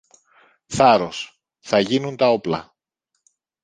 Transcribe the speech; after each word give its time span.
Θάρρος! 0.67 1.41
Θα 1.59 1.79
γίνουν 1.79 2.15
τα 2.17 2.27
όπλα. 2.29 2.75